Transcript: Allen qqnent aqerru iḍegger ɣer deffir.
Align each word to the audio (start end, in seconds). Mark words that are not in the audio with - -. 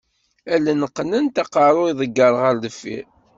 Allen 0.53 0.81
qqnent 0.89 1.41
aqerru 1.43 1.83
iḍegger 1.91 2.33
ɣer 2.41 2.55
deffir. 2.63 3.05